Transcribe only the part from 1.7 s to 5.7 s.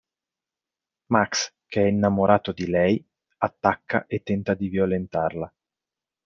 è innamorato di lei, attacca e tenta di violentarla.